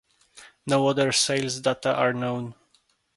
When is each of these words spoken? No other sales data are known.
No 0.65 0.87
other 0.87 1.11
sales 1.11 1.59
data 1.59 1.93
are 1.95 2.11
known. 2.11 2.55